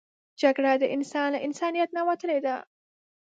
جګړه 0.41 0.71
د 0.81 0.83
انسان 0.95 1.27
له 1.33 1.39
انسانیت 1.47 1.89
نه 1.97 2.01
وتل 2.07 2.31
دي 2.45 2.55